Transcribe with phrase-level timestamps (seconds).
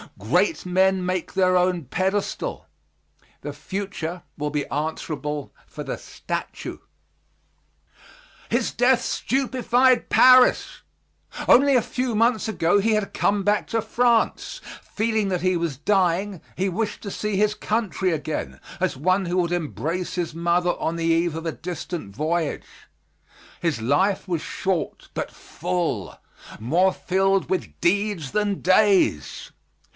[0.17, 2.65] Great men make their own pedestal,
[3.41, 6.79] the future will be answerable for the statue.
[8.49, 10.81] His death stupefied Paris!
[11.47, 14.59] Only a few months ago he had come back to France.
[14.81, 19.37] Feeling that he was dying, he wished to see his country again, as one who
[19.37, 22.63] would embrace his mother on the eve of a distant voyage.
[23.59, 26.17] His life was short, but full,
[26.59, 29.51] more filled with deeds than days.